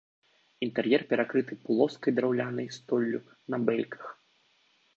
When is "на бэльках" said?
3.55-4.03